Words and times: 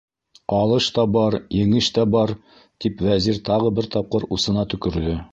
-Алыш 0.59 0.85
та 0.93 1.03
бар, 1.17 1.35
еңеш 1.57 1.89
тә 1.97 2.05
бар!- 2.15 2.33
тип, 2.85 3.03
Вәзир 3.09 3.37
тағы 3.51 3.73
бер 3.81 3.89
тапҡыр 3.97 4.25
усына 4.39 4.65
төкөрҙө. 4.75 5.15